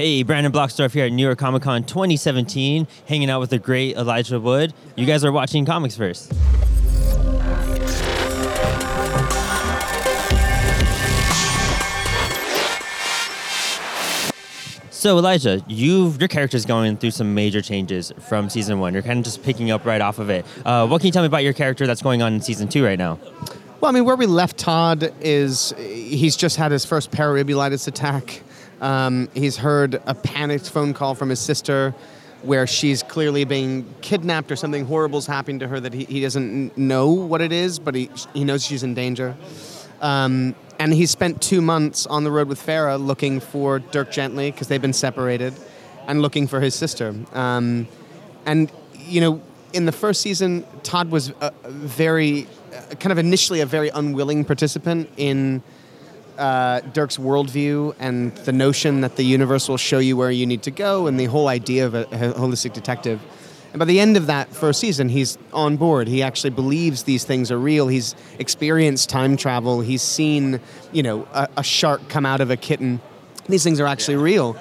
[0.00, 3.96] Hey, Brandon Blocksdorf here at New York Comic Con 2017, hanging out with the great
[3.96, 4.72] Elijah Wood.
[4.96, 6.32] You guys are watching ComicsVerse.
[14.90, 18.94] So Elijah, you your character's going through some major changes from season one.
[18.94, 20.46] You're kind of just picking up right off of it.
[20.64, 22.82] Uh, what can you tell me about your character that's going on in season two
[22.82, 23.18] right now?
[23.82, 28.42] Well, I mean, where we left Todd is he's just had his first pararibulitis attack.
[28.80, 31.94] Um, he's heard a panicked phone call from his sister
[32.42, 36.76] where she's clearly being kidnapped or something horrible's happening to her that he, he doesn't
[36.78, 39.36] know what it is, but he, he knows she's in danger.
[40.00, 44.50] Um, and he spent two months on the road with Farah looking for Dirk Gently
[44.50, 45.52] because they've been separated,
[46.06, 47.14] and looking for his sister.
[47.34, 47.86] Um,
[48.46, 53.60] and you know, in the first season, Todd was a very, uh, kind of initially
[53.60, 55.62] a very unwilling participant in
[56.40, 60.62] uh, Dirk's worldview and the notion that the universe will show you where you need
[60.62, 63.20] to go, and the whole idea of a, a holistic detective.
[63.72, 66.08] And by the end of that first season, he's on board.
[66.08, 67.86] He actually believes these things are real.
[67.86, 69.80] He's experienced time travel.
[69.80, 70.60] He's seen,
[70.90, 73.00] you know, a, a shark come out of a kitten.
[73.48, 74.56] These things are actually real.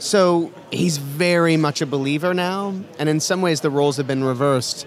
[0.00, 2.74] So he's very much a believer now.
[2.98, 4.86] And in some ways, the roles have been reversed.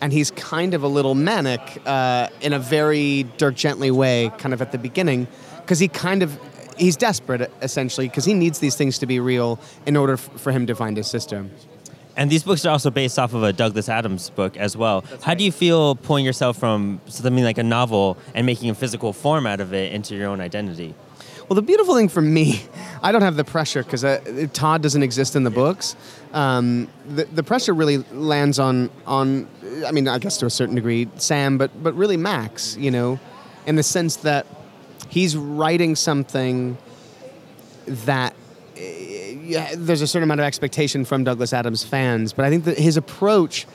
[0.00, 4.54] And he's kind of a little manic uh, in a very Dirk Gently way, kind
[4.54, 5.28] of at the beginning,
[5.70, 6.36] because he kind of
[6.76, 10.50] he's desperate essentially because he needs these things to be real in order f- for
[10.50, 11.46] him to find his sister.
[12.16, 15.04] And these books are also based off of a Douglas Adams book as well.
[15.22, 19.12] How do you feel pulling yourself from something like a novel and making a physical
[19.12, 20.96] form out of it into your own identity?
[21.48, 22.64] Well, the beautiful thing for me,
[23.02, 25.94] I don't have the pressure because uh, Todd doesn't exist in the books.
[26.32, 29.46] Um, the, the pressure really lands on on,
[29.86, 32.76] I mean, I guess to a certain degree, Sam, but but really Max.
[32.76, 33.20] You know,
[33.66, 34.46] in the sense that
[35.08, 36.76] he's writing something
[37.86, 38.34] that
[38.76, 42.64] uh, yeah, there's a certain amount of expectation from Douglas Adams fans, but I think
[42.64, 43.66] that his approach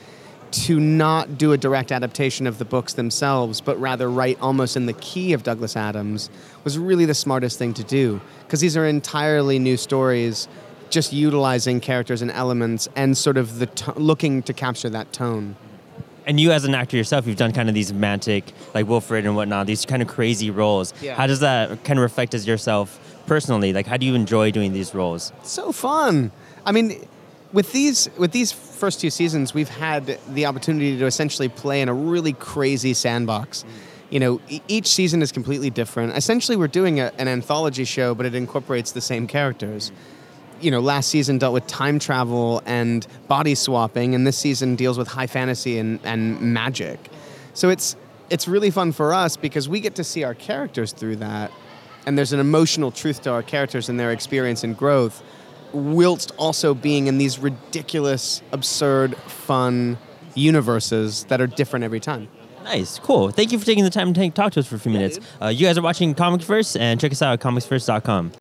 [0.52, 4.86] to not do a direct adaptation of the books themselves, but rather write almost in
[4.86, 6.30] the key of Douglas Adams,
[6.64, 8.20] was really the smartest thing to do.
[8.44, 10.48] Because these are entirely new stories,
[10.88, 15.56] just utilizing characters and elements and sort of the to- looking to capture that tone.
[16.26, 19.36] And you, as an actor yourself, you've done kind of these romantic, like Wilfred and
[19.36, 20.92] whatnot, these kind of crazy roles.
[21.00, 21.14] Yeah.
[21.14, 23.72] How does that kind of reflect as yourself personally?
[23.72, 25.32] Like, how do you enjoy doing these roles?
[25.44, 26.32] so fun.
[26.64, 27.06] I mean,
[27.52, 31.88] with these with these first two seasons, we've had the opportunity to essentially play in
[31.88, 33.64] a really crazy sandbox.
[34.10, 36.16] You know, e- each season is completely different.
[36.16, 39.92] Essentially, we're doing a, an anthology show, but it incorporates the same characters.
[40.60, 44.96] You know, last season dealt with time travel and body swapping, and this season deals
[44.96, 47.10] with high fantasy and, and magic.
[47.54, 47.96] So it's
[48.30, 51.52] it's really fun for us because we get to see our characters through that,
[52.06, 55.22] and there's an emotional truth to our characters and their experience and growth
[55.72, 59.98] whilst also being in these ridiculous, absurd, fun
[60.34, 62.28] universes that are different every time.
[62.64, 63.30] Nice, cool.
[63.30, 65.20] Thank you for taking the time to talk to us for a few minutes.
[65.40, 68.32] Uh, you guys are watching ComicsVerse, and check us out at comicsverse.com.